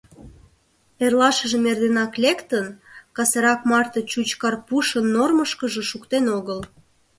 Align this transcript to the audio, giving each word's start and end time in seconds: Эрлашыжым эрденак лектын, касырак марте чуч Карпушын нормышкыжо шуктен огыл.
Эрлашыжым 1.03 1.63
эрденак 1.71 2.13
лектын, 2.23 2.65
касырак 3.15 3.61
марте 3.69 3.99
чуч 4.11 4.29
Карпушын 4.41 5.05
нормышкыжо 5.15 5.81
шуктен 5.89 6.25
огыл. 6.37 6.59